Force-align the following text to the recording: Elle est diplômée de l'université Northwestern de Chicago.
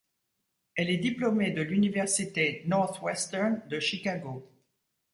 Elle 0.73 0.89
est 0.89 0.97
diplômée 0.97 1.51
de 1.51 1.61
l'université 1.61 2.63
Northwestern 2.65 3.61
de 3.67 3.79
Chicago. 3.79 4.49